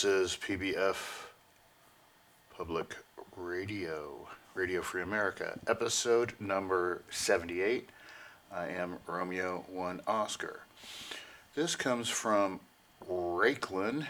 This 0.00 0.32
is 0.32 0.38
PBF 0.40 0.96
Public 2.56 2.96
Radio, 3.36 4.28
Radio 4.54 4.80
Free 4.80 5.02
America, 5.02 5.58
episode 5.66 6.32
number 6.40 7.02
78. 7.10 7.90
I 8.50 8.68
am 8.68 8.96
Romeo 9.06 9.66
1 9.68 10.00
Oscar. 10.06 10.60
This 11.54 11.76
comes 11.76 12.08
from 12.08 12.60
Raiklin. 13.06 14.06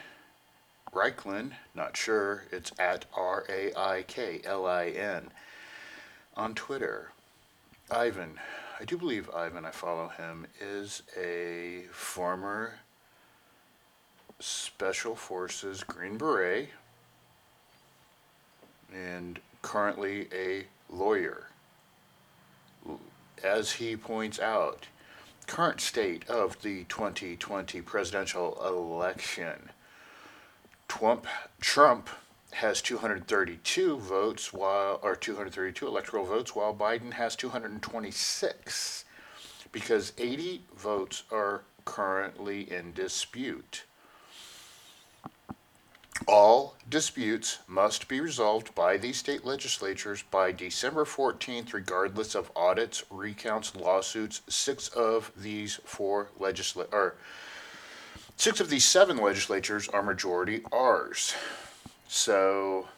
Raiklin, 0.93 1.55
not 1.75 1.97
sure, 1.97 2.45
it's 2.53 2.71
at 2.79 3.07
R 3.13 3.45
A 3.49 3.73
I 3.77 4.05
K 4.07 4.43
L 4.45 4.67
I 4.67 4.91
N 4.91 5.33
on 6.37 6.55
Twitter. 6.55 7.11
Ivan, 7.91 8.39
I 8.79 8.85
do 8.85 8.97
believe 8.97 9.29
Ivan, 9.35 9.65
I 9.65 9.73
follow 9.73 10.07
him, 10.07 10.47
is 10.61 11.03
a 11.21 11.87
former 11.91 12.75
Special 14.41 15.15
Forces 15.15 15.85
Green 15.85 16.17
Beret 16.17 16.71
and 18.93 19.39
currently 19.63 20.29
a 20.33 20.65
lawyer. 20.89 21.49
As 23.45 23.73
he 23.73 23.97
points 23.97 24.41
out, 24.41 24.89
current 25.47 25.81
state 25.81 26.29
of 26.29 26.61
the 26.63 26.85
2020 26.85 27.81
presidential 27.83 28.59
election. 28.67 29.71
Trump, 30.89 31.27
Trump 31.61 32.09
has 32.53 32.83
232 32.83 33.99
votes 33.99 34.53
while 34.53 34.99
or 35.03 35.15
232 35.15 35.87
electoral 35.87 36.25
votes 36.25 36.55
while 36.55 36.75
Biden 36.75 37.13
has 37.13 37.37
226 37.37 39.05
because 39.73 40.13
80 40.19 40.63
votes 40.77 41.23
are 41.31 41.63
currently 41.85 42.71
in 42.73 42.93
dispute. 42.93 43.85
All 46.27 46.77
disputes 46.89 47.59
must 47.67 48.07
be 48.09 48.21
resolved 48.21 48.75
by 48.75 48.97
the 48.97 49.13
state 49.13 49.45
legislatures 49.45 50.23
by 50.31 50.53
December 50.53 51.05
14th, 51.05 51.73
regardless 51.73 52.35
of 52.35 52.53
audits, 52.55 53.05
recounts, 53.11 53.75
lawsuits. 53.75 54.43
Six 54.49 54.89
of 54.89 55.33
these 55.37 55.81
four 55.85 56.29
legisla- 56.39 57.13
six 58.37 58.61
of 58.61 58.71
these 58.71 58.85
seven 58.85 59.17
legislatures 59.17 59.89
are 59.89 60.03
majority 60.03 60.63
R's. 60.71 61.35
So, 62.07 62.89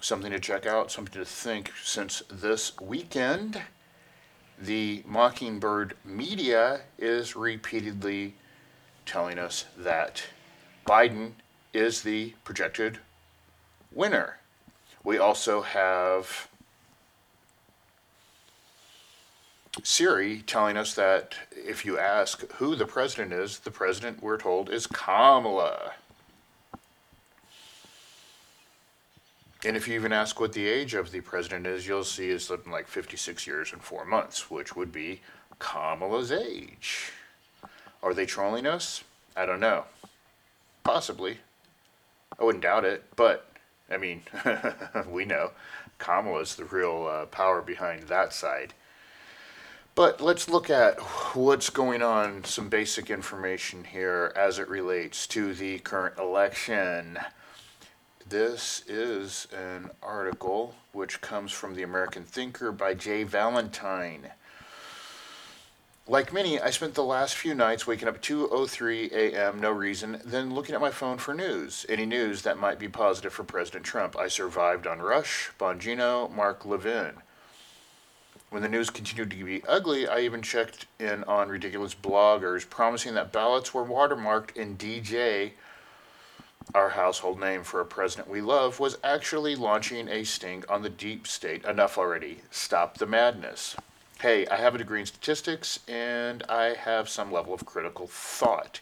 something 0.00 0.30
to 0.32 0.38
check 0.38 0.66
out, 0.66 0.90
something 0.90 1.14
to 1.14 1.24
think 1.24 1.72
since 1.82 2.22
this 2.30 2.78
weekend, 2.80 3.62
the 4.58 5.02
Mockingbird 5.06 5.96
media 6.04 6.82
is 6.98 7.36
repeatedly 7.36 8.34
telling 9.04 9.38
us 9.38 9.64
that 9.76 10.24
Biden 10.86 11.32
is 11.76 12.02
the 12.02 12.32
projected 12.44 12.98
winner. 13.92 14.38
We 15.04 15.18
also 15.18 15.60
have 15.62 16.48
Siri 19.82 20.42
telling 20.46 20.76
us 20.76 20.94
that 20.94 21.34
if 21.52 21.84
you 21.84 21.98
ask 21.98 22.50
who 22.52 22.74
the 22.74 22.86
president 22.86 23.32
is, 23.32 23.58
the 23.58 23.70
president, 23.70 24.22
we're 24.22 24.38
told, 24.38 24.70
is 24.70 24.86
Kamala. 24.86 25.92
And 29.64 29.76
if 29.76 29.86
you 29.86 29.94
even 29.94 30.12
ask 30.12 30.40
what 30.40 30.52
the 30.52 30.66
age 30.66 30.94
of 30.94 31.10
the 31.10 31.20
president 31.20 31.66
is, 31.66 31.86
you'll 31.86 32.04
see 32.04 32.30
it's 32.30 32.46
something 32.46 32.72
like 32.72 32.88
56 32.88 33.46
years 33.46 33.72
and 33.72 33.82
four 33.82 34.04
months, 34.04 34.50
which 34.50 34.76
would 34.76 34.92
be 34.92 35.20
Kamala's 35.58 36.32
age. 36.32 37.12
Are 38.02 38.14
they 38.14 38.26
trolling 38.26 38.66
us? 38.66 39.02
I 39.36 39.44
don't 39.44 39.60
know. 39.60 39.84
Possibly. 40.84 41.38
I 42.38 42.44
wouldn't 42.44 42.62
doubt 42.62 42.84
it, 42.84 43.04
but 43.16 43.50
I 43.90 43.96
mean, 43.96 44.22
we 45.08 45.24
know 45.24 45.52
Kamala's 45.98 46.56
the 46.56 46.64
real 46.64 47.06
uh, 47.10 47.26
power 47.26 47.62
behind 47.62 48.04
that 48.04 48.32
side. 48.32 48.74
But 49.94 50.20
let's 50.20 50.48
look 50.48 50.68
at 50.68 51.00
what's 51.34 51.70
going 51.70 52.02
on, 52.02 52.44
some 52.44 52.68
basic 52.68 53.08
information 53.08 53.84
here 53.84 54.30
as 54.36 54.58
it 54.58 54.68
relates 54.68 55.26
to 55.28 55.54
the 55.54 55.78
current 55.78 56.18
election. 56.18 57.18
This 58.28 58.82
is 58.86 59.48
an 59.56 59.90
article 60.02 60.74
which 60.92 61.22
comes 61.22 61.52
from 61.52 61.74
the 61.74 61.82
American 61.82 62.24
Thinker 62.24 62.72
by 62.72 62.92
Jay 62.92 63.22
Valentine. 63.22 64.32
Like 66.08 66.32
many, 66.32 66.60
I 66.60 66.70
spent 66.70 66.94
the 66.94 67.02
last 67.02 67.34
few 67.34 67.52
nights 67.52 67.84
waking 67.84 68.06
up 68.06 68.14
at 68.14 68.22
2:03 68.22 69.10
a.m. 69.10 69.58
no 69.58 69.72
reason, 69.72 70.20
then 70.24 70.54
looking 70.54 70.76
at 70.76 70.80
my 70.80 70.92
phone 70.92 71.18
for 71.18 71.34
news, 71.34 71.84
any 71.88 72.06
news 72.06 72.42
that 72.42 72.60
might 72.60 72.78
be 72.78 72.86
positive 72.86 73.32
for 73.32 73.42
President 73.42 73.84
Trump. 73.84 74.16
I 74.16 74.28
survived 74.28 74.86
on 74.86 75.00
Rush, 75.00 75.50
Bongino, 75.58 76.30
Mark 76.30 76.64
Levin. 76.64 77.14
When 78.50 78.62
the 78.62 78.68
news 78.68 78.88
continued 78.88 79.32
to 79.32 79.44
be 79.44 79.64
ugly, 79.66 80.06
I 80.06 80.20
even 80.20 80.42
checked 80.42 80.86
in 81.00 81.24
on 81.24 81.48
ridiculous 81.48 81.96
bloggers 81.96 82.70
promising 82.70 83.14
that 83.14 83.32
ballots 83.32 83.74
were 83.74 83.84
watermarked 83.84 84.56
in 84.56 84.76
DJ, 84.76 85.54
our 86.72 86.90
household 86.90 87.40
name 87.40 87.64
for 87.64 87.80
a 87.80 87.84
president 87.84 88.28
we 88.28 88.40
love, 88.40 88.78
was 88.78 88.98
actually 89.02 89.56
launching 89.56 90.06
a 90.06 90.22
sting 90.22 90.62
on 90.68 90.82
the 90.82 90.88
deep 90.88 91.26
state. 91.26 91.64
Enough 91.64 91.98
already. 91.98 92.42
Stop 92.52 92.98
the 92.98 93.06
madness 93.06 93.74
hey, 94.20 94.46
I 94.46 94.56
have 94.56 94.74
a 94.74 94.78
degree 94.78 95.00
in 95.00 95.06
statistics 95.06 95.80
and 95.86 96.42
I 96.48 96.74
have 96.74 97.08
some 97.08 97.30
level 97.30 97.52
of 97.52 97.66
critical 97.66 98.06
thought. 98.06 98.80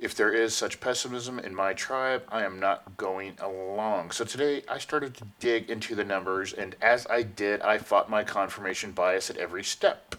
If 0.00 0.14
there 0.14 0.32
is 0.32 0.54
such 0.54 0.80
pessimism 0.80 1.38
in 1.38 1.54
my 1.54 1.74
tribe, 1.74 2.24
I 2.28 2.42
am 2.42 2.58
not 2.58 2.96
going 2.96 3.36
along. 3.38 4.10
So 4.12 4.24
today 4.24 4.62
I 4.68 4.78
started 4.78 5.14
to 5.16 5.26
dig 5.38 5.68
into 5.68 5.94
the 5.94 6.04
numbers, 6.04 6.54
and 6.54 6.74
as 6.80 7.06
I 7.08 7.22
did, 7.22 7.60
I 7.60 7.76
fought 7.76 8.08
my 8.08 8.24
confirmation 8.24 8.92
bias 8.92 9.28
at 9.28 9.36
every 9.36 9.62
step. 9.62 10.16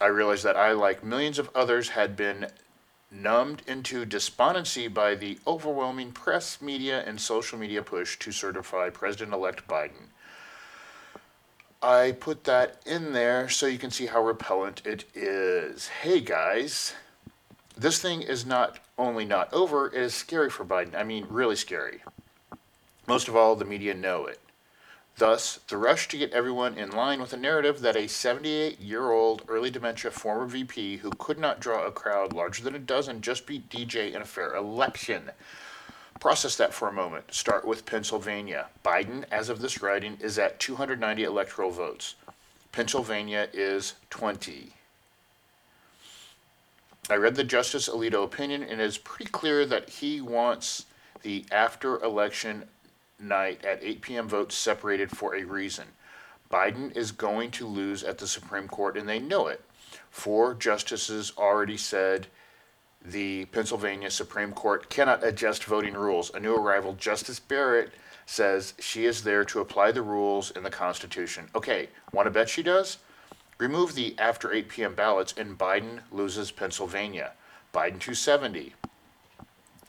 I 0.00 0.06
realized 0.06 0.44
that 0.44 0.56
I, 0.56 0.72
like 0.72 1.02
millions 1.02 1.40
of 1.40 1.50
others, 1.56 1.90
had 1.90 2.16
been 2.16 2.46
numbed 3.10 3.62
into 3.66 4.04
despondency 4.04 4.86
by 4.86 5.16
the 5.16 5.38
overwhelming 5.44 6.12
press, 6.12 6.62
media, 6.62 7.02
and 7.04 7.20
social 7.20 7.58
media 7.58 7.82
push 7.82 8.16
to 8.20 8.30
certify 8.30 8.90
President 8.90 9.34
elect 9.34 9.66
Biden. 9.66 10.10
I 11.84 12.12
put 12.12 12.44
that 12.44 12.80
in 12.86 13.12
there 13.12 13.50
so 13.50 13.66
you 13.66 13.76
can 13.76 13.90
see 13.90 14.06
how 14.06 14.24
repellent 14.24 14.80
it 14.86 15.04
is. 15.12 15.88
Hey 15.88 16.20
guys, 16.20 16.94
this 17.76 17.98
thing 17.98 18.22
is 18.22 18.46
not 18.46 18.78
only 18.96 19.26
not 19.26 19.52
over, 19.52 19.88
it 19.88 19.92
is 19.92 20.14
scary 20.14 20.48
for 20.48 20.64
Biden. 20.64 20.94
I 20.94 21.02
mean, 21.02 21.26
really 21.28 21.56
scary. 21.56 22.00
Most 23.06 23.28
of 23.28 23.36
all, 23.36 23.54
the 23.54 23.66
media 23.66 23.92
know 23.92 24.24
it. 24.24 24.40
Thus, 25.18 25.60
the 25.68 25.76
rush 25.76 26.08
to 26.08 26.16
get 26.16 26.32
everyone 26.32 26.78
in 26.78 26.90
line 26.90 27.20
with 27.20 27.34
a 27.34 27.36
narrative 27.36 27.82
that 27.82 27.96
a 27.96 28.08
78 28.08 28.80
year 28.80 29.10
old 29.10 29.42
early 29.46 29.70
dementia 29.70 30.10
former 30.10 30.46
VP 30.46 30.96
who 30.96 31.10
could 31.10 31.38
not 31.38 31.60
draw 31.60 31.86
a 31.86 31.92
crowd 31.92 32.32
larger 32.32 32.64
than 32.64 32.74
a 32.74 32.78
dozen 32.78 33.20
just 33.20 33.44
beat 33.44 33.68
DJ 33.68 34.14
in 34.14 34.22
a 34.22 34.24
fair 34.24 34.54
election. 34.54 35.32
Process 36.20 36.56
that 36.56 36.72
for 36.72 36.88
a 36.88 36.92
moment. 36.92 37.34
Start 37.34 37.66
with 37.66 37.86
Pennsylvania. 37.86 38.68
Biden, 38.84 39.24
as 39.30 39.48
of 39.48 39.60
this 39.60 39.82
writing, 39.82 40.16
is 40.20 40.38
at 40.38 40.60
290 40.60 41.24
electoral 41.24 41.70
votes. 41.70 42.14
Pennsylvania 42.72 43.48
is 43.52 43.94
20. 44.10 44.72
I 47.10 47.16
read 47.16 47.34
the 47.34 47.44
Justice 47.44 47.88
Alito 47.88 48.24
opinion, 48.24 48.62
and 48.62 48.80
it 48.80 48.84
is 48.84 48.96
pretty 48.96 49.30
clear 49.30 49.66
that 49.66 49.90
he 49.90 50.20
wants 50.20 50.86
the 51.22 51.44
after 51.52 52.02
election 52.02 52.64
night 53.18 53.64
at 53.64 53.82
8 53.82 54.00
p.m. 54.00 54.28
votes 54.28 54.54
separated 54.54 55.10
for 55.10 55.34
a 55.34 55.44
reason. 55.44 55.84
Biden 56.50 56.96
is 56.96 57.12
going 57.12 57.50
to 57.52 57.66
lose 57.66 58.02
at 58.02 58.18
the 58.18 58.26
Supreme 58.26 58.68
Court, 58.68 58.96
and 58.96 59.08
they 59.08 59.18
know 59.18 59.48
it. 59.48 59.62
Four 60.10 60.54
justices 60.54 61.32
already 61.36 61.76
said 61.76 62.28
the 63.04 63.44
Pennsylvania 63.46 64.10
Supreme 64.10 64.52
Court 64.52 64.88
cannot 64.88 65.22
adjust 65.22 65.64
voting 65.64 65.94
rules. 65.94 66.32
A 66.34 66.40
new 66.40 66.54
arrival, 66.54 66.94
Justice 66.94 67.38
Barrett, 67.38 67.92
says 68.26 68.72
she 68.78 69.04
is 69.04 69.22
there 69.22 69.44
to 69.44 69.60
apply 69.60 69.92
the 69.92 70.02
rules 70.02 70.50
in 70.50 70.62
the 70.62 70.70
Constitution. 70.70 71.48
Okay, 71.54 71.88
want 72.12 72.26
to 72.26 72.30
bet 72.30 72.48
she 72.48 72.62
does? 72.62 72.98
Remove 73.58 73.94
the 73.94 74.18
after 74.18 74.52
8 74.52 74.68
p.m. 74.68 74.94
ballots, 74.94 75.34
and 75.36 75.58
Biden 75.58 76.00
loses 76.10 76.50
Pennsylvania. 76.50 77.32
Biden 77.72 78.00
270. 78.00 78.74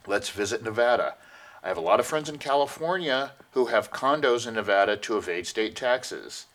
Let's 0.05 0.29
visit 0.29 0.63
Nevada. 0.63 1.15
I 1.63 1.69
have 1.69 1.77
a 1.77 1.81
lot 1.81 1.99
of 1.99 2.05
friends 2.05 2.29
in 2.29 2.37
California 2.37 3.31
who 3.51 3.67
have 3.67 3.91
condos 3.91 4.45
in 4.45 4.53
Nevada 4.53 4.97
to 4.97 5.17
evade 5.17 5.47
state 5.47 5.75
taxes. 5.75 6.45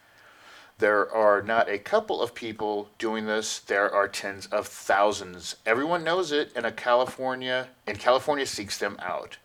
There 0.80 1.12
are 1.12 1.42
not 1.42 1.68
a 1.68 1.78
couple 1.78 2.22
of 2.22 2.34
people 2.34 2.88
doing 2.98 3.26
this. 3.26 3.58
There 3.58 3.92
are 3.92 4.08
tens 4.08 4.46
of 4.46 4.66
thousands. 4.66 5.56
Everyone 5.66 6.02
knows 6.02 6.32
it, 6.32 6.52
and 6.56 6.64
a 6.64 6.72
California 6.72 7.68
and 7.86 7.98
California 7.98 8.46
seeks 8.46 8.78
them 8.78 8.96
out. 9.02 9.36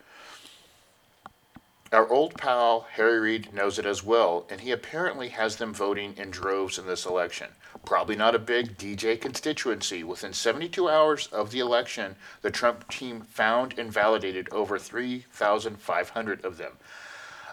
Our 1.91 2.07
old 2.07 2.37
pal 2.37 2.87
Harry 2.93 3.19
Reid 3.19 3.53
knows 3.53 3.77
it 3.77 3.85
as 3.85 4.01
well, 4.01 4.45
and 4.49 4.61
he 4.61 4.71
apparently 4.71 5.27
has 5.27 5.57
them 5.57 5.73
voting 5.73 6.15
in 6.15 6.31
droves 6.31 6.79
in 6.79 6.87
this 6.87 7.05
election. 7.05 7.49
Probably 7.83 8.15
not 8.15 8.33
a 8.33 8.39
big 8.39 8.77
DJ 8.77 9.19
constituency. 9.19 10.05
Within 10.05 10.31
72 10.31 10.87
hours 10.87 11.27
of 11.27 11.51
the 11.51 11.59
election, 11.59 12.15
the 12.43 12.49
Trump 12.49 12.87
team 12.87 13.19
found 13.19 13.77
and 13.77 13.91
validated 13.91 14.47
over 14.53 14.79
3,500 14.79 16.45
of 16.45 16.55
them. 16.55 16.77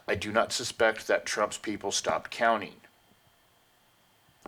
I 0.06 0.14
do 0.14 0.30
not 0.30 0.52
suspect 0.52 1.08
that 1.08 1.26
Trump's 1.26 1.58
people 1.58 1.90
stopped 1.90 2.30
counting. 2.30 2.74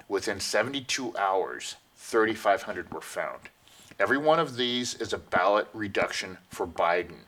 Within 0.09 0.41
72 0.41 1.17
hours, 1.17 1.77
3,500 1.97 2.93
were 2.93 3.01
found. 3.01 3.49
Every 3.99 4.19
one 4.19 4.41
of 4.41 4.57
these 4.57 4.95
is 4.95 5.13
a 5.13 5.19
ballot 5.19 5.69
reduction 5.73 6.39
for 6.51 6.67
Biden. 6.67 7.27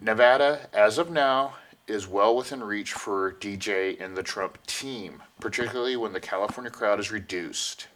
Nevada, 0.00 0.68
as 0.72 0.98
of 0.98 1.10
now, 1.10 1.54
is 1.86 2.06
well 2.06 2.36
within 2.36 2.62
reach 2.62 2.92
for 2.92 3.32
DJ 3.32 4.00
and 4.00 4.16
the 4.16 4.22
Trump 4.22 4.64
team, 4.66 5.22
particularly 5.40 5.96
when 5.96 6.12
the 6.12 6.20
California 6.20 6.70
crowd 6.70 7.00
is 7.00 7.10
reduced. 7.10 7.88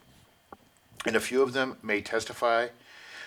And 1.06 1.14
a 1.14 1.20
few 1.20 1.42
of 1.42 1.52
them 1.52 1.76
may 1.82 2.00
testify 2.00 2.68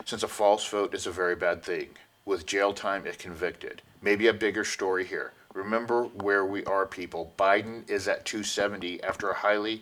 since 0.05 0.23
a 0.23 0.27
false 0.27 0.67
vote 0.67 0.93
is 0.93 1.07
a 1.07 1.11
very 1.11 1.35
bad 1.35 1.63
thing, 1.63 1.89
with 2.25 2.45
jail 2.45 2.73
time 2.73 3.07
if 3.07 3.17
convicted. 3.17 3.81
Maybe 4.01 4.27
a 4.27 4.33
bigger 4.33 4.63
story 4.63 5.05
here. 5.05 5.33
Remember 5.57 6.03
where 6.03 6.45
we 6.45 6.63
are, 6.65 6.85
people. 6.85 7.33
Biden 7.35 7.89
is 7.89 8.07
at 8.07 8.25
270 8.25 9.01
after 9.03 9.31
a 9.31 9.33
highly 9.33 9.81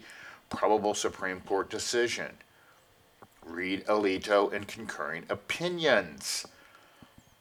probable 0.49 0.93
Supreme 0.93 1.41
Court 1.41 1.69
decision. 1.69 2.31
Read 3.45 3.85
Alito 3.85 4.53
and 4.53 4.65
concurring 4.69 5.25
opinions. 5.27 6.45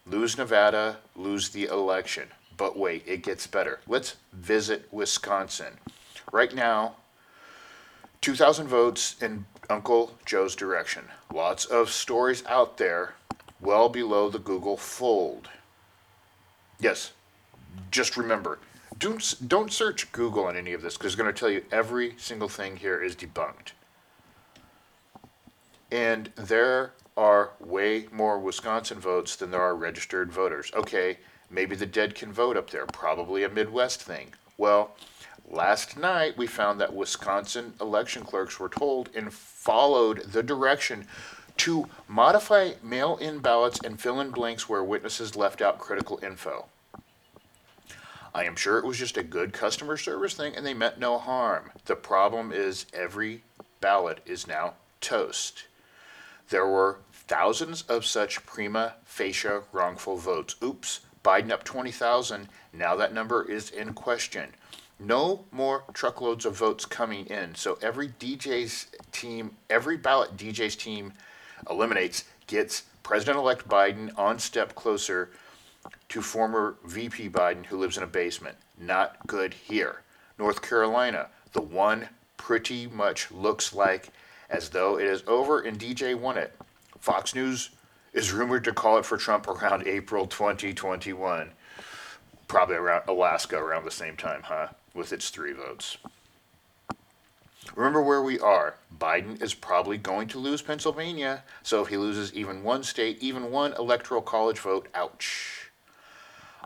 Lose 0.05 0.37
Nevada, 0.37 0.97
lose 1.15 1.51
the 1.51 1.67
election. 1.67 2.29
But 2.57 2.77
wait, 2.77 3.05
it 3.07 3.23
gets 3.23 3.47
better. 3.47 3.79
Let's 3.87 4.17
visit 4.33 4.89
Wisconsin. 4.91 5.75
Right 6.33 6.53
now, 6.53 6.97
2,000 8.21 8.67
votes 8.67 9.15
in 9.23 9.47
Uncle 9.71 10.19
Joe's 10.27 10.57
direction. 10.57 11.05
Lots 11.33 11.67
of 11.67 11.89
stories 11.89 12.43
out 12.47 12.79
there, 12.79 13.15
well 13.61 13.89
below 13.89 14.29
the 14.29 14.41
Google 14.41 14.77
fold. 14.77 15.51
Yes, 16.81 17.13
just 17.91 18.17
remember, 18.17 18.59
don't, 18.99 19.35
don't 19.49 19.73
search 19.73 20.11
Google 20.13 20.45
on 20.45 20.57
any 20.57 20.73
of 20.73 20.83
this 20.83 20.97
because 20.97 21.13
it's 21.13 21.21
going 21.21 21.33
to 21.33 21.39
tell 21.39 21.51
you 21.51 21.65
every 21.73 22.15
single 22.17 22.49
thing 22.49 22.77
here 22.77 23.03
is 23.03 23.17
debunked. 23.17 23.73
And 25.91 26.31
there 26.37 26.93
are 27.17 27.51
way 27.61 28.07
more 28.11 28.39
Wisconsin 28.39 28.99
votes 28.99 29.37
than 29.37 29.51
there 29.51 29.63
are 29.63 29.77
registered 29.77 30.33
voters. 30.33 30.71
Okay, 30.75 31.19
maybe 31.51 31.77
the 31.77 31.87
dead 31.87 32.15
can 32.15 32.33
vote 32.33 32.57
up 32.57 32.71
there, 32.71 32.87
probably 32.87 33.45
a 33.45 33.49
Midwest 33.49 34.03
thing. 34.03 34.33
Well, 34.59 34.97
last 35.49 35.97
night 35.97 36.37
we 36.37 36.47
found 36.47 36.81
that 36.81 36.95
Wisconsin 36.95 37.75
election 37.81 38.25
clerks 38.25 38.59
were 38.59 38.69
told 38.69 39.11
and 39.15 39.33
followed 39.33 40.33
the 40.33 40.43
direction 40.43 41.07
to 41.59 41.89
modify 42.09 42.73
mail 42.83 43.17
in 43.19 43.39
ballots 43.39 43.79
and 43.85 44.01
fill 44.01 44.21
in 44.21 44.31
blanks 44.31 44.69
where 44.69 44.83
witnesses 44.83 45.37
left 45.37 45.63
out 45.63 45.79
critical 45.79 46.19
info. 46.23 46.67
I 48.35 48.45
am 48.45 48.57
sure 48.57 48.79
it 48.79 48.85
was 48.85 48.99
just 48.99 49.17
a 49.17 49.23
good 49.23 49.53
customer 49.53 49.97
service 49.97 50.35
thing 50.35 50.57
and 50.57 50.67
they 50.67 50.75
meant 50.75 50.99
no 50.99 51.19
harm. 51.19 51.71
The 51.85 51.95
problem 51.95 52.51
is 52.53 52.87
every 52.93 53.45
ballot 53.81 54.21
is 54.27 54.49
now 54.49 54.75
toast. 55.01 55.69
There 56.49 56.67
were 56.67 56.99
thousands 57.13 57.83
of 57.83 58.05
such 58.05 58.45
prima 58.45 58.95
facie 59.05 59.49
wrongful 59.73 60.17
votes. 60.17 60.57
Oops, 60.63 61.01
Biden 61.25 61.53
up 61.53 61.63
20,000. 61.63 62.49
Now 62.73 62.97
that 62.97 63.15
number 63.15 63.49
is 63.49 63.71
in 63.71 63.95
question. 63.95 64.51
No 64.99 65.45
more 65.53 65.85
truckloads 65.93 66.45
of 66.45 66.57
votes 66.57 66.85
coming 66.85 67.27
in. 67.27 67.55
So 67.55 67.79
every 67.83 68.09
DJ's 68.09 68.89
team, 69.13 69.57
every 69.71 69.97
ballot 69.97 70.37
DJ's 70.37 70.77
team 70.77 71.13
eliminates 71.71 72.25
gets 72.47 72.83
President 73.05 73.37
elect 73.37 73.69
Biden 73.69 74.17
on 74.19 74.39
step 74.39 74.75
closer 74.75 75.31
to 76.09 76.23
former 76.23 76.77
VP 76.85 77.31
Biden 77.31 77.67
who 77.67 77.79
lives 77.79 77.97
in 77.97 78.03
a 78.03 78.09
basement. 78.09 78.57
Not 78.79 79.27
good 79.27 79.55
here. 79.55 80.03
North 80.39 80.63
Carolina, 80.63 81.29
the 81.53 81.63
one 81.63 82.09
pretty 82.37 82.87
much 82.87 83.31
looks 83.31 83.73
like 83.73 84.11
as 84.51 84.69
though 84.69 84.99
it 84.99 85.07
is 85.07 85.23
over 85.27 85.61
and 85.61 85.79
DJ 85.79 86.19
won 86.19 86.37
it. 86.37 86.55
Fox 86.99 87.35
News 87.35 87.71
is 88.13 88.33
rumored 88.33 88.65
to 88.65 88.73
call 88.73 88.99
it 88.99 89.05
for 89.05 89.17
Trump 89.17 89.49
around 89.49 89.83
April 89.87 90.27
2021. 90.27 91.51
Probably 92.47 92.77
around 92.77 93.05
Alaska 93.09 93.57
around 93.57 93.85
the 93.85 93.91
same 93.91 94.17
time, 94.17 94.43
huh? 94.45 94.69
With 94.95 95.13
its 95.13 95.31
three 95.31 95.53
votes. 95.53 95.97
Remember 97.75 98.03
where 98.03 98.23
we 98.23 98.39
are. 98.39 98.77
Biden 98.97 99.43
is 99.43 99.55
probably 99.55 99.99
going 99.99 100.29
to 100.29 100.39
lose 100.39 100.63
Pennsylvania, 100.63 101.43
so 101.63 101.83
if 101.83 101.89
he 101.89 101.97
loses 101.97 102.33
even 102.35 102.63
one 102.63 102.83
state, 102.83 103.19
even 103.21 103.51
one 103.51 103.73
electoral 103.75 104.23
college 104.23 104.59
vote, 104.59 104.89
ouch. 104.95 105.64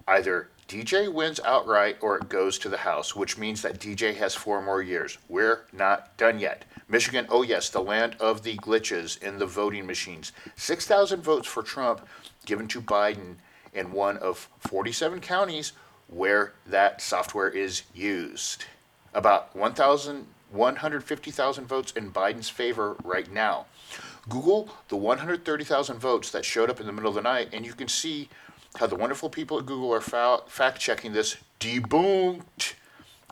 Either 0.08 0.49
DJ 0.66 1.12
wins 1.12 1.38
outright 1.44 1.99
or 2.00 2.16
it 2.16 2.31
goes 2.31 2.58
to 2.58 2.70
the 2.70 2.78
House, 2.78 3.14
which 3.14 3.37
means 3.37 3.60
that 3.60 3.78
DJ 3.78 4.16
has 4.16 4.34
four 4.34 4.62
more 4.62 4.81
years. 4.81 5.19
We're 5.28 5.66
not 5.70 6.16
done 6.16 6.38
yet. 6.38 6.64
Michigan, 6.88 7.26
oh 7.28 7.43
yes, 7.43 7.69
the 7.69 7.82
land 7.82 8.16
of 8.19 8.43
the 8.43 8.56
glitches 8.56 9.22
in 9.22 9.38
the 9.38 9.46
voting 9.46 9.87
machines. 9.87 10.32
6,000 10.56 11.22
votes 11.22 11.46
for 11.46 11.62
Trump 11.62 12.06
given 12.46 12.66
to 12.69 12.81
Biden 12.81 13.37
in 13.75 13.93
one 13.93 14.16
of 14.16 14.49
47 14.60 15.20
counties 15.20 15.72
where 16.06 16.54
that 16.66 17.02
software 17.02 17.50
is 17.50 17.82
used. 17.94 18.64
About 19.12 19.54
1,000, 19.54 20.26
150,000 20.50 21.66
votes 21.66 21.93
in 21.93 22.11
Biden's 22.11 22.49
favor 22.49 22.96
right 23.04 23.31
now. 23.31 23.66
Google 24.26 24.70
the 24.88 24.96
130,000 24.96 25.99
votes 25.99 26.31
that 26.31 26.46
showed 26.46 26.70
up 26.70 26.81
in 26.81 26.87
the 26.87 26.93
middle 26.93 27.11
of 27.11 27.14
the 27.14 27.22
night, 27.22 27.50
and 27.52 27.66
you 27.66 27.75
can 27.75 27.88
see 27.88 28.31
how 28.76 28.87
the 28.87 28.97
wonderful 28.97 29.29
people 29.29 29.59
at 29.59 29.67
Google 29.67 29.93
are 29.93 30.00
fa- 30.00 30.41
fact 30.47 30.81
checking 30.81 31.12
this 31.12 31.37
debunked. 31.61 32.75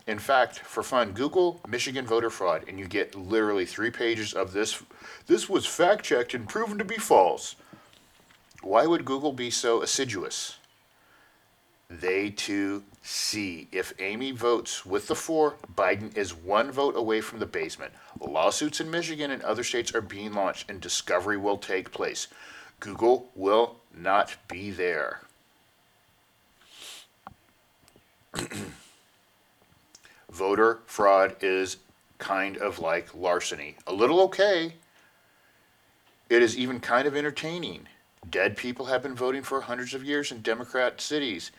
In 0.05 0.19
fact, 0.19 0.59
for 0.59 0.83
fun, 0.83 1.11
Google 1.11 1.59
Michigan 1.67 2.05
voter 2.05 2.29
fraud, 2.29 2.63
and 2.67 2.79
you 2.79 2.87
get 2.87 3.15
literally 3.15 3.65
three 3.65 3.91
pages 3.91 4.33
of 4.33 4.53
this. 4.53 4.81
This 5.27 5.49
was 5.49 5.65
fact 5.65 6.05
checked 6.05 6.33
and 6.33 6.47
proven 6.47 6.77
to 6.77 6.85
be 6.85 6.95
false. 6.95 7.55
Why 8.61 8.85
would 8.85 9.05
Google 9.05 9.33
be 9.33 9.49
so 9.49 9.81
assiduous? 9.81 10.57
They 11.89 12.29
too 12.29 12.83
see. 13.01 13.67
If 13.71 13.93
Amy 13.99 14.31
votes 14.31 14.85
with 14.85 15.07
the 15.07 15.15
four, 15.15 15.55
Biden 15.73 16.15
is 16.17 16.33
one 16.33 16.71
vote 16.71 16.97
away 16.97 17.21
from 17.21 17.39
the 17.39 17.45
basement. 17.45 17.93
Lawsuits 18.19 18.81
in 18.81 18.91
Michigan 18.91 19.31
and 19.31 19.41
other 19.43 19.63
states 19.63 19.93
are 19.95 20.01
being 20.01 20.33
launched, 20.33 20.69
and 20.69 20.81
discovery 20.81 21.37
will 21.37 21.57
take 21.57 21.91
place. 21.91 22.27
Google 22.79 23.29
will 23.35 23.77
not 23.95 24.35
be 24.47 24.69
there. 24.71 25.21
Voter 30.37 30.81
fraud 30.85 31.35
is 31.41 31.77
kind 32.19 32.57
of 32.57 32.77
like 32.77 33.15
larceny. 33.15 33.75
A 33.87 33.91
little 33.91 34.21
okay. 34.21 34.73
It 36.29 36.43
is 36.43 36.55
even 36.55 36.79
kind 36.79 37.07
of 37.07 37.15
entertaining. 37.15 37.87
Dead 38.29 38.55
people 38.55 38.85
have 38.85 39.01
been 39.01 39.15
voting 39.15 39.41
for 39.41 39.61
hundreds 39.61 39.95
of 39.95 40.03
years 40.03 40.31
in 40.31 40.43
Democrat 40.43 41.01
cities. 41.01 41.49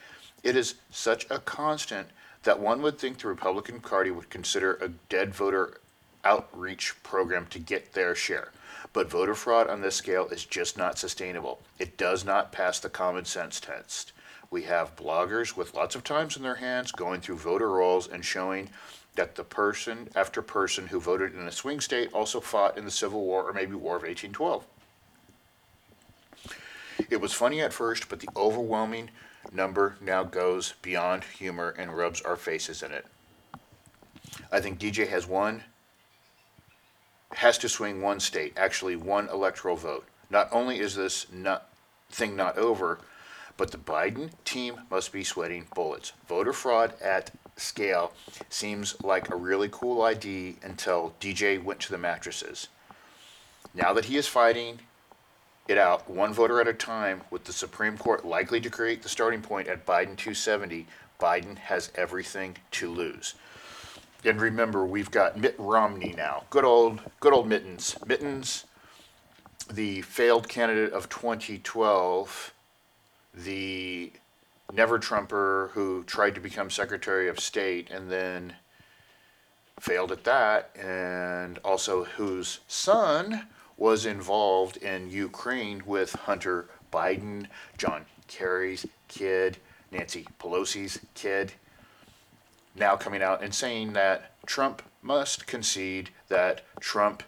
It 0.44 0.54
is 0.54 0.76
such 0.92 1.28
a 1.28 1.40
constant 1.40 2.06
that 2.44 2.60
one 2.60 2.80
would 2.82 3.00
think 3.00 3.18
the 3.18 3.26
Republican 3.26 3.80
Party 3.80 4.12
would 4.12 4.30
consider 4.30 4.74
a 4.74 4.90
dead 5.08 5.34
voter 5.34 5.80
outreach 6.24 6.94
program 7.02 7.46
to 7.46 7.58
get 7.58 7.94
their 7.94 8.14
share. 8.14 8.52
But 8.92 9.10
voter 9.10 9.34
fraud 9.34 9.68
on 9.68 9.80
this 9.80 9.96
scale 9.96 10.28
is 10.28 10.44
just 10.44 10.78
not 10.78 11.00
sustainable. 11.00 11.58
It 11.80 11.98
does 11.98 12.24
not 12.24 12.52
pass 12.52 12.78
the 12.78 12.88
common 12.88 13.24
sense 13.24 13.58
test. 13.58 14.12
We 14.50 14.62
have 14.62 14.96
bloggers 14.96 15.56
with 15.56 15.74
lots 15.74 15.94
of 15.94 16.04
times 16.04 16.36
in 16.36 16.42
their 16.42 16.54
hands 16.54 16.92
going 16.92 17.20
through 17.20 17.36
voter 17.36 17.70
rolls 17.70 18.08
and 18.08 18.24
showing 18.24 18.70
that 19.14 19.34
the 19.34 19.44
person 19.44 20.08
after 20.14 20.40
person 20.40 20.86
who 20.86 21.00
voted 21.00 21.34
in 21.34 21.40
a 21.40 21.52
swing 21.52 21.80
state 21.80 22.12
also 22.12 22.40
fought 22.40 22.78
in 22.78 22.84
the 22.84 22.90
Civil 22.90 23.24
War 23.24 23.42
or 23.42 23.52
maybe 23.52 23.74
War 23.74 23.96
of 23.96 24.02
1812. 24.02 24.64
It 27.10 27.20
was 27.20 27.32
funny 27.32 27.60
at 27.60 27.72
first, 27.72 28.08
but 28.08 28.20
the 28.20 28.28
overwhelming 28.36 29.10
number 29.52 29.96
now 30.00 30.24
goes 30.24 30.74
beyond 30.82 31.24
humor 31.24 31.74
and 31.76 31.96
rubs 31.96 32.20
our 32.22 32.36
faces 32.36 32.82
in 32.82 32.92
it. 32.92 33.06
I 34.50 34.60
think 34.60 34.78
DJ 34.78 35.08
has 35.08 35.26
one, 35.26 35.64
has 37.32 37.58
to 37.58 37.68
swing 37.68 38.00
one 38.00 38.20
state, 38.20 38.54
actually 38.56 38.96
one 38.96 39.28
electoral 39.28 39.76
vote. 39.76 40.06
Not 40.30 40.48
only 40.52 40.80
is 40.80 40.94
this 40.94 41.26
not, 41.32 41.68
thing 42.10 42.36
not 42.36 42.56
over, 42.58 42.98
but 43.58 43.72
the 43.72 43.76
Biden 43.76 44.30
team 44.46 44.80
must 44.90 45.12
be 45.12 45.22
sweating 45.22 45.66
bullets. 45.74 46.14
Voter 46.26 46.54
fraud 46.54 46.94
at 47.02 47.32
scale 47.56 48.14
seems 48.48 48.96
like 49.02 49.28
a 49.28 49.36
really 49.36 49.68
cool 49.70 50.00
idea 50.02 50.54
until 50.62 51.12
DJ 51.20 51.62
went 51.62 51.80
to 51.80 51.90
the 51.90 51.98
mattresses. 51.98 52.68
Now 53.74 53.92
that 53.92 54.06
he 54.06 54.16
is 54.16 54.26
fighting 54.26 54.78
it 55.66 55.76
out 55.76 56.08
one 56.08 56.32
voter 56.32 56.60
at 56.60 56.68
a 56.68 56.72
time 56.72 57.20
with 57.30 57.44
the 57.44 57.52
Supreme 57.52 57.98
Court 57.98 58.24
likely 58.24 58.60
to 58.60 58.70
create 58.70 59.02
the 59.02 59.08
starting 59.08 59.42
point 59.42 59.68
at 59.68 59.84
Biden 59.84 60.16
270, 60.16 60.86
Biden 61.20 61.58
has 61.58 61.90
everything 61.94 62.56
to 62.70 62.88
lose. 62.90 63.34
And 64.24 64.40
remember, 64.40 64.86
we've 64.86 65.10
got 65.10 65.38
Mitt 65.38 65.56
Romney 65.58 66.14
now. 66.16 66.44
Good 66.50 66.64
old, 66.64 67.00
good 67.20 67.32
old 67.32 67.48
Mittens. 67.48 67.96
Mittens, 68.06 68.66
the 69.70 70.02
failed 70.02 70.48
candidate 70.48 70.92
of 70.92 71.08
2012, 71.08 72.52
the 73.44 74.12
never 74.72 74.98
Trumper 74.98 75.70
who 75.74 76.04
tried 76.04 76.34
to 76.34 76.40
become 76.40 76.70
Secretary 76.70 77.28
of 77.28 77.40
State 77.40 77.90
and 77.90 78.10
then 78.10 78.54
failed 79.80 80.12
at 80.12 80.24
that, 80.24 80.70
and 80.76 81.58
also 81.58 82.04
whose 82.04 82.60
son 82.66 83.46
was 83.76 84.04
involved 84.04 84.76
in 84.78 85.08
Ukraine 85.10 85.82
with 85.86 86.12
Hunter 86.12 86.68
Biden, 86.92 87.46
John 87.76 88.04
Kerry's 88.26 88.86
kid, 89.06 89.58
Nancy 89.92 90.26
Pelosi's 90.40 90.98
kid, 91.14 91.52
now 92.74 92.96
coming 92.96 93.22
out 93.22 93.42
and 93.42 93.54
saying 93.54 93.92
that 93.92 94.32
Trump 94.46 94.82
must 95.00 95.46
concede 95.46 96.10
that 96.28 96.62
Trump, 96.80 97.22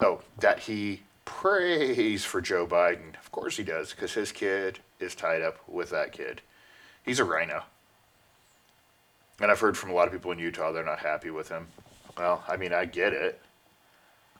oh, 0.00 0.22
that 0.38 0.60
he 0.60 1.02
prays 1.24 2.24
for 2.24 2.40
Joe 2.40 2.66
Biden. 2.66 3.14
Of 3.20 3.30
course 3.32 3.56
he 3.56 3.62
does, 3.62 3.90
because 3.90 4.12
his 4.12 4.32
kid 4.32 4.80
is 5.00 5.14
tied 5.14 5.42
up 5.42 5.58
with 5.68 5.90
that 5.90 6.12
kid. 6.12 6.42
He's 7.04 7.20
a 7.20 7.24
RINO. 7.24 7.62
And 9.40 9.50
I've 9.50 9.60
heard 9.60 9.76
from 9.76 9.90
a 9.90 9.94
lot 9.94 10.06
of 10.06 10.12
people 10.12 10.30
in 10.32 10.38
Utah 10.38 10.72
they're 10.72 10.84
not 10.84 11.00
happy 11.00 11.30
with 11.30 11.48
him. 11.48 11.66
Well, 12.16 12.44
I 12.48 12.56
mean, 12.56 12.72
I 12.72 12.84
get 12.84 13.12
it. 13.12 13.40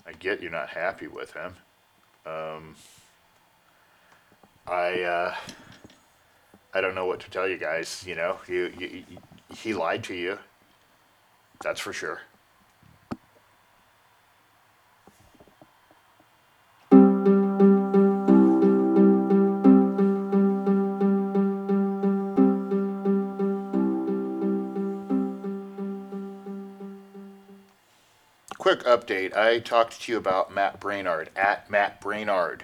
I 0.07 0.13
get 0.13 0.41
you're 0.41 0.51
not 0.51 0.69
happy 0.69 1.09
with 1.09 1.33
him. 1.33 1.55
Um, 2.27 2.77
I 4.67 5.03
uh, 5.03 5.35
I 6.73 6.81
don't 6.81 6.95
know 6.95 7.07
what 7.07 7.21
to 7.21 7.31
tell 7.31 7.49
you 7.49 7.59
guys. 7.59 8.05
You 8.07 8.15
know, 8.15 8.39
you, 8.47 8.73
you, 8.79 8.87
you 9.09 9.19
he 9.55 9.75
lied 9.75 10.05
to 10.05 10.15
you. 10.15 10.39
That's 11.63 11.81
for 11.81 11.93
sure. 11.93 12.21
Quick 28.65 28.85
update. 28.85 29.37
I 29.37 29.59
talked 29.59 30.01
to 30.01 30.13
you 30.13 30.17
about 30.17 30.51
Matt 30.51 30.81
Braynard 30.81 31.29
at 31.37 31.71
Matt 31.71 32.01
Braynard. 32.01 32.63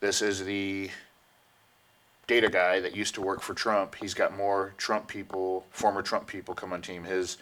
This 0.00 0.22
is 0.22 0.46
the 0.46 0.88
data 2.26 2.48
guy 2.48 2.80
that 2.80 2.96
used 2.96 3.14
to 3.16 3.20
work 3.20 3.42
for 3.42 3.52
Trump. 3.52 3.96
He's 3.96 4.14
got 4.14 4.34
more 4.34 4.72
Trump 4.78 5.06
people, 5.06 5.66
former 5.68 6.00
Trump 6.00 6.26
people 6.26 6.54
come 6.54 6.72
on 6.72 6.80
team. 6.80 7.04
His 7.04 7.36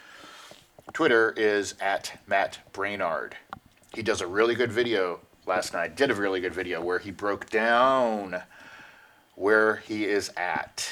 Twitter 0.92 1.34
is 1.36 1.76
at 1.80 2.18
Matt 2.26 2.58
Braynard. 2.72 3.34
He 3.94 4.02
does 4.02 4.22
a 4.22 4.26
really 4.26 4.56
good 4.56 4.72
video 4.72 5.20
last 5.46 5.72
night, 5.72 5.94
did 5.94 6.10
a 6.10 6.16
really 6.16 6.40
good 6.40 6.52
video 6.52 6.82
where 6.82 6.98
he 6.98 7.12
broke 7.12 7.48
down 7.48 8.42
where 9.36 9.76
he 9.76 10.04
is 10.04 10.32
at. 10.36 10.90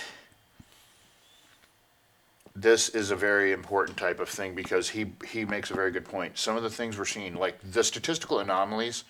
This 2.61 2.91
is 2.91 3.11
a 3.11 3.17
very 3.17 3.53
important 3.53 3.97
type 3.97 4.21
of 4.21 4.29
thing 4.29 4.55
because 4.55 4.91
he, 4.91 5.07
he 5.27 5.47
makes 5.47 5.71
a 5.71 5.75
very 5.75 5.91
good 5.91 6.05
point. 6.05 6.37
Some 6.37 6.59
of 6.59 6.63
the 6.63 6.69
things 6.69 6.99
we're 6.99 7.07
seeing, 7.07 7.35
like 7.35 7.59
the 7.63 7.83
statistical 7.83 8.41
anomalies, 8.41 9.05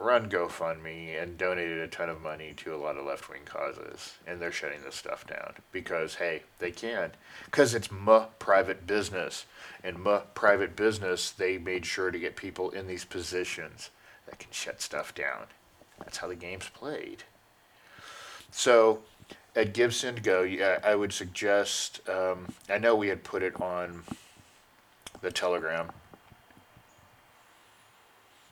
run 0.00 0.30
GoFundMe 0.30 1.22
and 1.22 1.36
donated 1.36 1.78
a 1.78 1.86
ton 1.86 2.08
of 2.08 2.22
money 2.22 2.54
to 2.56 2.74
a 2.74 2.78
lot 2.78 2.96
of 2.96 3.04
left 3.04 3.28
wing 3.28 3.42
causes, 3.44 4.14
and 4.26 4.40
they're 4.40 4.50
shutting 4.50 4.82
this 4.82 4.94
stuff 4.94 5.26
down 5.26 5.54
because 5.72 6.14
hey, 6.14 6.42
they 6.58 6.70
can, 6.70 7.12
because 7.44 7.74
it's 7.74 7.90
my 7.90 8.26
private 8.38 8.86
business, 8.86 9.44
and 9.84 9.98
my 9.98 10.20
private 10.34 10.74
business 10.74 11.30
they 11.30 11.58
made 11.58 11.84
sure 11.84 12.10
to 12.10 12.18
get 12.18 12.34
people 12.34 12.70
in 12.70 12.86
these 12.86 13.04
positions 13.04 13.90
that 14.26 14.38
can 14.38 14.50
shut 14.50 14.80
stuff 14.80 15.14
down. 15.14 15.46
That's 15.98 16.18
how 16.18 16.28
the 16.28 16.34
game's 16.34 16.70
played. 16.70 17.24
So 18.50 19.00
at 19.54 19.74
GiveSendGo, 19.74 20.58
yeah, 20.58 20.78
I 20.82 20.94
would 20.94 21.12
suggest. 21.12 22.00
Um, 22.08 22.54
I 22.70 22.78
know 22.78 22.94
we 22.94 23.08
had 23.08 23.22
put 23.22 23.42
it 23.42 23.60
on 23.60 24.02
the 25.20 25.30
Telegram 25.30 25.90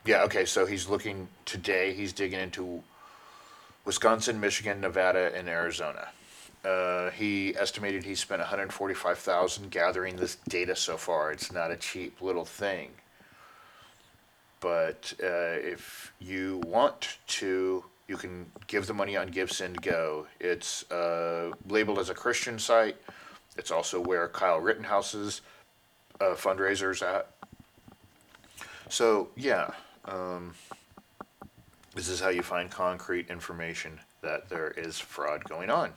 yeah, 0.09 0.23
okay, 0.23 0.47
so 0.47 0.65
he's 0.65 0.89
looking 0.89 1.29
today, 1.45 1.93
he's 1.93 2.15
digging 2.15 2.41
into 2.41 2.83
Wisconsin, 3.85 4.41
Michigan, 4.41 4.81
Nevada, 4.81 5.31
and 5.37 5.51
Arizona. 5.51 6.09
Uh, 6.65 7.11
he 7.11 7.55
estimated 7.59 8.05
he 8.05 8.15
spent 8.15 8.41
145,000 8.41 9.71
gathering 9.71 10.17
this 10.17 10.37
data 10.49 10.75
so 10.75 10.97
far. 10.97 11.31
It's 11.31 11.53
not 11.53 11.71
a 11.71 11.77
cheap 11.77 12.23
little 12.23 12.47
thing. 12.47 12.89
But 14.61 15.13
uh, 15.23 15.61
if 15.61 16.15
you 16.21 16.63
want 16.65 17.19
to, 17.27 17.85
you 18.09 18.17
can 18.17 18.47
give 18.67 18.87
the 18.87 18.95
money 18.95 19.15
on 19.15 19.29
GiveSendGo. 19.29 20.25
It's 20.41 20.91
uh, 20.91 21.53
labeled 21.69 21.99
as 21.99 22.09
a 22.09 22.15
Christian 22.15 22.59
site. 22.59 22.97
It's 23.59 23.71
also 23.71 24.01
where 24.01 24.27
Kyle 24.29 24.59
Rittenhouse's 24.59 25.43
uh, 26.19 26.35
fundraisers 26.35 27.03
at. 27.03 27.31
So 28.89 29.29
yeah, 29.37 29.73
um, 30.09 30.55
this 31.95 32.09
is 32.09 32.21
how 32.21 32.29
you 32.29 32.43
find 32.43 32.71
concrete 32.71 33.29
information 33.29 34.01
that 34.23 34.49
there 34.49 34.71
is 34.71 34.99
fraud 34.99 35.45
going 35.45 35.71
on. 35.71 35.93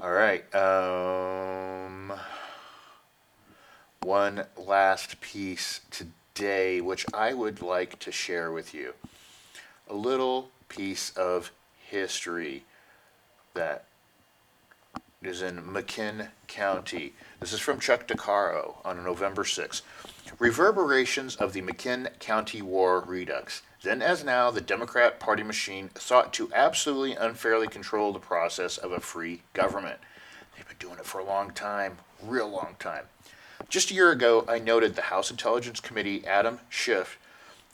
All 0.00 0.10
right. 0.10 0.52
Um, 0.54 2.12
one 4.02 4.44
last 4.56 5.20
piece 5.20 5.80
today, 5.90 6.80
which 6.80 7.06
I 7.14 7.34
would 7.34 7.62
like 7.62 7.98
to 8.00 8.10
share 8.10 8.50
with 8.50 8.74
you. 8.74 8.94
A 9.88 9.94
little 9.94 10.50
piece 10.68 11.10
of 11.16 11.52
history 11.88 12.64
that 13.54 13.84
is 15.24 15.42
in 15.42 15.62
McMinn 15.62 16.28
County. 16.48 17.12
This 17.38 17.52
is 17.52 17.60
from 17.60 17.78
Chuck 17.78 18.08
DeCaro 18.08 18.76
on 18.84 19.04
November 19.04 19.44
6. 19.44 19.82
Reverberations 20.38 21.36
of 21.36 21.52
the 21.52 21.62
McMinn 21.62 22.18
County 22.18 22.60
War 22.60 23.00
Redux. 23.06 23.62
Then, 23.82 24.02
as 24.02 24.24
now, 24.24 24.50
the 24.50 24.60
Democrat 24.60 25.20
Party 25.20 25.42
machine 25.42 25.90
sought 25.96 26.32
to 26.34 26.52
absolutely 26.54 27.14
unfairly 27.14 27.68
control 27.68 28.12
the 28.12 28.18
process 28.18 28.78
of 28.78 28.92
a 28.92 29.00
free 29.00 29.42
government. 29.52 29.98
They've 30.56 30.66
been 30.66 30.76
doing 30.78 30.98
it 30.98 31.06
for 31.06 31.20
a 31.20 31.24
long 31.24 31.52
time, 31.52 31.98
real 32.22 32.48
long 32.48 32.76
time. 32.78 33.04
Just 33.68 33.90
a 33.90 33.94
year 33.94 34.10
ago, 34.10 34.44
I 34.48 34.58
noted 34.58 34.96
the 34.96 35.02
House 35.02 35.30
Intelligence 35.30 35.80
Committee 35.80 36.26
Adam 36.26 36.58
Schiff, 36.68 37.18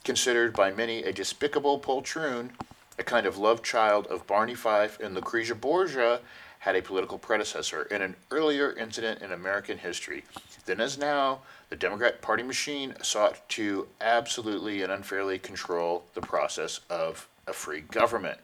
considered 0.05 0.53
by 0.53 0.71
many 0.71 1.03
a 1.03 1.13
despicable 1.13 1.81
poltroon, 1.81 2.51
a 2.99 3.05
kind 3.05 3.27
of 3.27 3.39
love 3.39 3.63
child 3.63 4.07
of 4.09 4.27
Barney 4.27 4.55
Fife 4.55 4.99
and 5.01 5.15
Lucretia 5.15 5.55
Borgia, 5.55 6.21
had 6.61 6.77
a 6.77 6.83
political 6.83 7.19
predecessor 7.19 7.83
in 7.85 8.03
an 8.03 8.17
earlier 8.31 8.73
incident 8.73 9.23
in 9.23 9.33
American 9.33 9.79
history. 9.79 10.25
Then, 10.67 10.81
as 10.81 10.99
now, 10.99 11.41
the 11.71 11.77
Democrat 11.77 12.21
Party 12.21 12.43
machine 12.43 12.95
sought 13.03 13.49
to 13.51 13.87
absolutely 14.01 14.83
and 14.83 14.93
unfairly 14.93 15.39
control 15.39 16.05
the 16.15 16.21
process 16.21 16.81
of 16.91 17.29
a 17.47 17.53
free 17.53 17.81
government. 17.81 18.39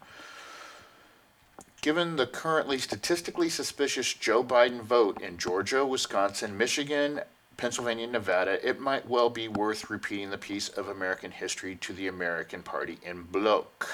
Given 1.83 2.17
the 2.17 2.27
currently 2.27 2.79
statistically 2.79 3.51
suspicious 3.51 4.15
Joe 4.15 4.43
Biden 4.43 4.81
vote 4.81 5.21
in 5.21 5.37
Georgia, 5.37 5.85
Wisconsin, 5.85 6.57
Michigan, 6.57 7.21
Pennsylvania, 7.57 8.07
Nevada, 8.07 8.67
it 8.67 8.81
might 8.81 9.09
well 9.09 9.31
be 9.31 9.49
worth 9.49 9.91
repeating 9.91 10.31
the 10.31 10.39
piece 10.39 10.69
of 10.71 10.89
American 10.89 11.31
history 11.31 11.77
to 11.77 11.93
the 11.93 12.09
American 12.09 12.63
Party 12.63 12.99
in 13.03 13.23
bloc. 13.25 13.87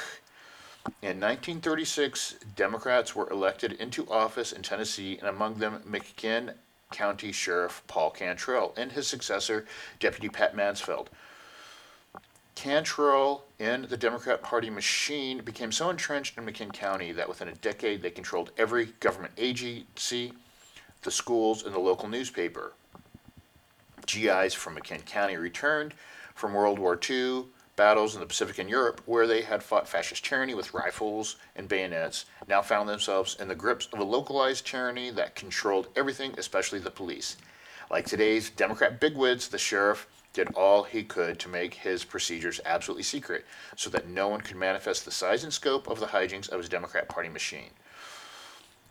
In 1.02 1.20
1936, 1.20 2.36
Democrats 2.56 3.14
were 3.14 3.28
elected 3.30 3.72
into 3.72 4.10
office 4.10 4.52
in 4.52 4.62
Tennessee, 4.62 5.18
and 5.18 5.28
among 5.28 5.54
them 5.54 5.82
McMinn 5.86 6.54
County 6.90 7.32
Sheriff 7.32 7.82
Paul 7.86 8.10
Cantrell 8.10 8.72
and 8.76 8.92
his 8.92 9.06
successor, 9.06 9.66
Deputy 9.98 10.28
Pat 10.28 10.56
Mansfield. 10.56 11.10
Cantrell 12.54 13.44
and 13.58 13.84
the 13.84 13.96
Democrat 13.96 14.42
Party 14.42 14.70
machine 14.70 15.42
became 15.42 15.72
so 15.72 15.88
entrenched 15.88 16.36
in 16.36 16.44
McMinn 16.44 16.72
County 16.72 17.12
that 17.12 17.28
within 17.28 17.48
a 17.48 17.54
decade 17.54 18.02
they 18.02 18.10
controlled 18.10 18.50
every 18.58 18.86
government 19.00 19.32
agency, 19.38 20.32
the 21.02 21.10
schools, 21.10 21.64
and 21.64 21.74
the 21.74 21.78
local 21.78 22.08
newspaper. 22.08 22.72
GIs 24.06 24.54
from 24.54 24.76
McMinn 24.76 25.04
County 25.06 25.36
returned 25.36 25.94
from 26.34 26.52
World 26.52 26.78
War 26.78 26.98
II 27.08 27.44
battles 27.80 28.14
in 28.14 28.20
the 28.20 28.26
Pacific 28.26 28.58
and 28.58 28.68
Europe, 28.68 29.00
where 29.06 29.26
they 29.26 29.40
had 29.40 29.62
fought 29.62 29.88
fascist 29.88 30.22
tyranny 30.22 30.52
with 30.52 30.74
rifles 30.74 31.36
and 31.56 31.66
bayonets, 31.66 32.26
now 32.46 32.60
found 32.60 32.86
themselves 32.86 33.38
in 33.40 33.48
the 33.48 33.54
grips 33.54 33.88
of 33.94 33.98
a 33.98 34.04
localized 34.04 34.66
tyranny 34.66 35.08
that 35.08 35.34
controlled 35.34 35.88
everything, 35.96 36.34
especially 36.36 36.78
the 36.78 36.90
police. 36.90 37.38
Like 37.90 38.04
today's 38.04 38.50
Democrat 38.50 39.00
bigwigs, 39.00 39.48
the 39.48 39.56
sheriff 39.56 40.06
did 40.34 40.52
all 40.54 40.82
he 40.82 41.02
could 41.02 41.38
to 41.38 41.48
make 41.48 41.72
his 41.72 42.04
procedures 42.04 42.60
absolutely 42.66 43.02
secret 43.02 43.46
so 43.76 43.88
that 43.88 44.06
no 44.06 44.28
one 44.28 44.42
could 44.42 44.56
manifest 44.56 45.06
the 45.06 45.10
size 45.10 45.42
and 45.42 45.50
scope 45.50 45.88
of 45.88 46.00
the 46.00 46.06
hijinks 46.08 46.50
of 46.50 46.58
his 46.58 46.68
Democrat 46.68 47.08
Party 47.08 47.30
machine. 47.30 47.70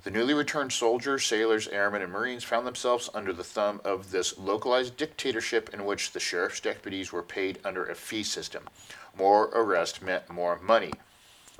The 0.03 0.11
newly 0.11 0.33
returned 0.33 0.71
soldiers, 0.71 1.25
sailors, 1.25 1.67
airmen, 1.67 2.01
and 2.01 2.11
Marines 2.11 2.45
found 2.45 2.65
themselves 2.65 3.09
under 3.13 3.33
the 3.33 3.43
thumb 3.43 3.81
of 3.83 4.11
this 4.11 4.37
localized 4.37 4.95
dictatorship 4.95 5.73
in 5.73 5.83
which 5.83 6.11
the 6.13 6.21
sheriff's 6.21 6.61
deputies 6.61 7.11
were 7.11 7.21
paid 7.21 7.59
under 7.65 7.85
a 7.85 7.95
fee 7.95 8.23
system. 8.23 8.63
More 9.17 9.49
arrest 9.53 10.01
meant 10.01 10.29
more 10.29 10.57
money. 10.61 10.93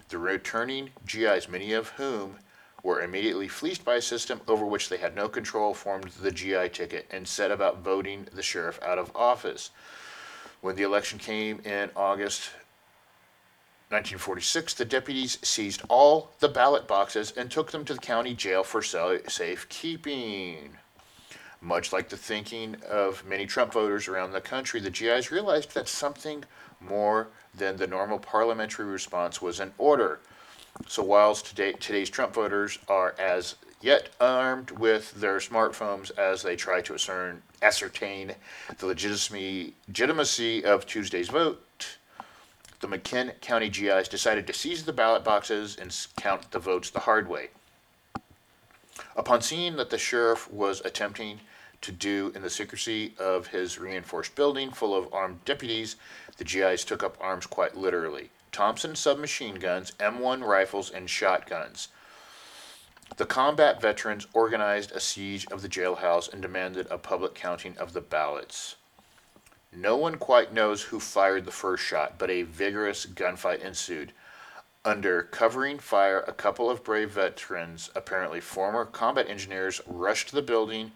The 0.08 0.18
returning 0.18 0.92
GIs, 1.06 1.50
many 1.50 1.74
of 1.74 1.90
whom 1.90 2.38
were 2.82 3.02
immediately 3.02 3.50
fleeced 3.50 3.84
by 3.84 3.96
a 3.96 4.02
system 4.02 4.40
over 4.48 4.66
which 4.66 4.88
they 4.88 4.98
had 4.98 5.16
no 5.16 5.28
control, 5.28 5.74
formed 5.74 6.12
the 6.22 6.32
GI 6.32 6.70
ticket 6.70 7.08
and 7.12 7.28
set 7.28 7.52
about 7.52 7.80
voting 7.80 8.28
the 8.34 8.42
sheriff 8.42 8.80
out 8.82 8.98
of 8.98 9.14
office. 9.14 9.72
When 10.62 10.78
the 10.78 10.84
election 10.84 11.20
came 11.20 11.60
in 11.66 11.92
August 11.94 12.52
1946, 13.92 14.76
the 14.76 14.86
deputies 14.86 15.40
seized 15.42 15.82
all 15.90 16.30
the 16.42 16.48
ballot 16.48 16.88
boxes 16.88 17.34
and 17.36 17.50
took 17.50 17.72
them 17.72 17.84
to 17.84 17.96
the 17.96 18.00
county 18.00 18.36
jail 18.36 18.64
for 18.64 18.84
safekeeping. 18.84 20.70
Much 21.60 21.92
like 21.92 22.08
the 22.08 22.16
thinking 22.16 22.78
of 22.88 23.26
many 23.26 23.48
Trump 23.48 23.74
voters 23.74 24.08
around 24.08 24.32
the 24.32 24.40
country, 24.42 24.80
the 24.80 24.92
GIs 24.92 25.32
realized 25.32 25.74
that 25.74 25.88
something 25.88 26.44
more 26.80 27.30
than 27.56 27.78
the 27.78 27.88
normal 27.88 28.20
parliamentary 28.20 28.86
response 28.86 29.42
was 29.42 29.60
in 29.60 29.74
order. 29.80 30.20
So, 30.88 31.02
whilst 31.02 31.48
today, 31.48 31.74
today's 31.74 32.12
Trump 32.12 32.36
voters 32.36 32.78
are 32.88 33.16
as 33.18 33.56
yet 33.82 34.10
armed 34.22 34.70
with 34.70 35.20
their 35.20 35.38
smartphones 35.40 36.16
as 36.16 36.44
they 36.44 36.56
try 36.56 36.80
to 36.82 36.96
ascertain 37.64 38.36
the 38.78 38.86
legitimacy 38.86 40.64
of 40.64 40.86
Tuesday's 40.86 41.30
vote, 41.30 41.66
the 42.80 42.88
McMinn 42.88 43.40
County 43.42 43.70
GIs 43.70 44.08
decided 44.08 44.48
to 44.48 44.54
seize 44.54 44.86
the 44.86 44.94
ballot 44.94 45.24
boxes 45.24 45.78
and 45.78 45.96
count 46.18 46.52
the 46.52 46.60
votes 46.60 46.90
the 46.90 47.02
hard 47.02 47.28
way. 47.28 47.50
Upon 49.16 49.42
seeing 49.42 49.76
that 49.76 49.90
the 49.90 49.98
sheriff 49.98 50.52
was 50.52 50.82
attempting 50.82 51.42
to 51.82 51.92
do 51.92 52.32
in 52.36 52.42
the 52.42 52.50
secrecy 52.50 53.14
of 53.18 53.48
his 53.48 53.80
reinforced 53.80 54.36
building 54.36 54.72
full 54.72 54.96
of 54.96 55.14
armed 55.14 55.44
deputies, 55.46 55.96
the 56.38 56.44
GIs 56.44 56.84
took 56.84 57.04
up 57.04 57.18
arms 57.20 57.46
quite 57.46 57.76
literally 57.76 58.30
Thompson 58.52 58.96
submachine 58.96 59.56
guns, 59.56 59.92
M1 60.00 60.44
rifles, 60.44 60.90
and 60.90 61.10
shotguns. 61.10 61.90
The 63.18 63.26
combat 63.26 63.82
veterans 63.82 64.28
organized 64.34 64.92
a 64.92 65.00
siege 65.00 65.46
of 65.52 65.62
the 65.62 65.70
jailhouse 65.70 66.32
and 66.32 66.42
demanded 66.42 66.88
a 66.90 66.98
public 66.98 67.36
counting 67.36 67.78
of 67.78 67.94
the 67.94 68.02
ballots. 68.02 68.76
No 69.72 69.96
one 69.96 70.18
quite 70.18 70.52
knows 70.52 70.84
who 70.84 71.00
fired 71.00 71.46
the 71.46 71.52
first 71.52 71.84
shot, 71.84 72.18
but 72.18 72.30
a 72.30 72.42
vigorous 72.42 73.06
gunfight 73.06 73.62
ensued. 73.62 74.14
Under 74.84 75.24
covering 75.24 75.80
fire, 75.80 76.24
a 76.28 76.34
couple 76.34 76.70
of 76.70 76.84
brave 76.84 77.12
veterans, 77.12 77.90
apparently 77.96 78.42
former 78.42 78.84
combat 78.84 79.30
engineers, 79.30 79.80
rushed 79.86 80.30
to 80.30 80.36
the 80.36 80.42
building 80.42 80.92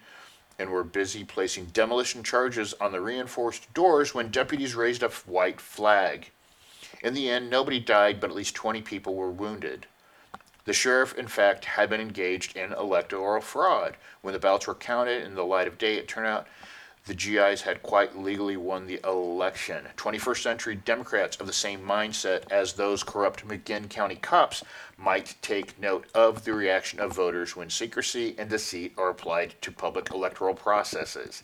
and 0.57 0.69
were 0.69 0.83
busy 0.83 1.23
placing 1.23 1.65
demolition 1.67 2.23
charges 2.23 2.73
on 2.81 2.91
the 2.91 3.01
reinforced 3.01 3.73
doors 3.73 4.13
when 4.13 4.29
deputies 4.29 4.75
raised 4.75 5.03
a 5.03 5.09
white 5.09 5.62
flag. 5.62 6.31
In 7.01 7.13
the 7.13 7.29
end, 7.29 7.49
nobody 7.49 7.79
died, 7.79 8.19
but 8.19 8.29
at 8.29 8.36
least 8.36 8.55
20 8.55 8.81
people 8.81 9.15
were 9.15 9.31
wounded. 9.31 9.86
The 10.65 10.73
sheriff, 10.73 11.13
in 11.15 11.27
fact, 11.27 11.65
had 11.65 11.89
been 11.89 12.01
engaged 12.01 12.55
in 12.55 12.71
electoral 12.73 13.41
fraud. 13.41 13.97
When 14.21 14.33
the 14.33 14.39
ballots 14.39 14.67
were 14.67 14.75
counted 14.75 15.23
in 15.23 15.36
the 15.36 15.45
light 15.45 15.67
of 15.67 15.77
day, 15.77 15.95
it 15.95 16.07
turned 16.07 16.27
out 16.27 16.47
the 17.05 17.13
GIs 17.13 17.61
had 17.61 17.83
quite 17.83 18.17
legally 18.17 18.55
won 18.55 18.87
the 18.87 18.99
election. 19.03 19.87
21st 19.97 20.41
century 20.41 20.75
Democrats 20.75 21.35
of 21.37 21.47
the 21.47 21.53
same 21.53 21.81
mindset 21.81 22.49
as 22.49 22.73
those 22.73 23.03
corrupt 23.03 23.45
McMinn 23.45 23.89
County 23.89 24.15
cops 24.15 24.63
might 24.97 25.35
take 25.41 25.79
note 25.79 26.07
of 26.13 26.45
the 26.45 26.53
reaction 26.53 27.01
of 27.01 27.13
voters 27.13 27.55
when 27.55 27.69
secrecy 27.69 28.35
and 28.37 28.49
deceit 28.49 28.93
are 28.97 29.09
applied 29.09 29.55
to 29.61 29.71
public 29.71 30.11
electoral 30.11 30.55
processes. 30.55 31.43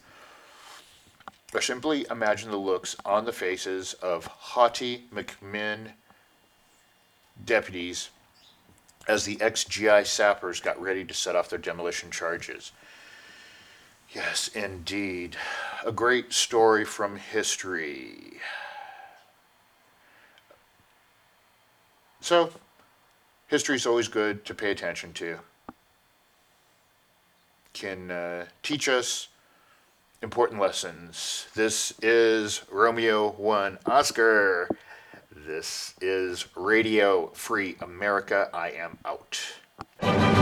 Or 1.54 1.62
simply 1.62 2.06
imagine 2.10 2.52
the 2.52 2.58
looks 2.58 2.96
on 3.04 3.26
the 3.26 3.34
faces 3.34 3.94
of 3.96 4.28
haughty 4.28 5.06
McMinn 5.14 5.92
deputies 7.44 8.10
as 9.08 9.26
the 9.26 9.42
ex 9.42 9.66
GI 9.66 10.06
sappers 10.06 10.62
got 10.62 10.80
ready 10.80 11.04
to 11.04 11.14
set 11.14 11.36
off 11.36 11.50
their 11.50 11.60
demolition 11.60 12.12
charges. 12.12 12.72
Yes, 14.12 14.50
indeed. 14.56 15.36
A 15.86 15.92
great 15.92 16.34
story 16.34 16.84
from 16.84 17.18
history. 17.18 18.40
So, 22.20 22.52
history 23.48 23.76
is 23.76 23.86
always 23.86 24.08
good 24.08 24.46
to 24.46 24.56
pay 24.56 24.72
attention 24.72 25.14
to. 25.14 25.40
Can 27.74 28.10
uh, 28.10 28.46
teach 28.64 28.90
us 28.90 29.28
important 30.24 30.60
lessons. 30.60 31.48
This 31.54 31.94
is 32.02 32.64
Romeo 32.72 33.30
1 33.32 33.78
Oscar. 33.86 34.70
This 35.32 35.94
is 36.02 36.48
Radio 36.56 37.28
Free 37.28 37.78
America. 37.80 38.50
I 38.54 38.72
am 38.72 38.98
out. 39.06 40.39